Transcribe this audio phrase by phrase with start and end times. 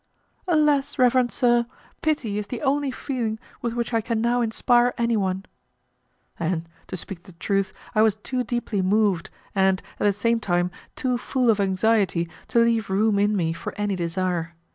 [0.47, 0.97] "Alas!
[0.97, 1.67] reverend sir,
[2.01, 5.45] pity is the only feeling with which I can now inspire anyone."
[6.39, 10.71] And, to speak the truth I was too deeply moved, and, at the same time,
[10.95, 14.55] too full of anxiety, to leave room in me for any desire.